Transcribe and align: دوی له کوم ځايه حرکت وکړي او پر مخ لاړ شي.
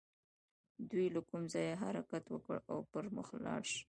دوی 0.89 1.07
له 1.15 1.21
کوم 1.29 1.43
ځايه 1.53 1.79
حرکت 1.83 2.23
وکړي 2.29 2.59
او 2.71 2.77
پر 2.91 3.05
مخ 3.15 3.27
لاړ 3.45 3.61
شي. 3.71 3.79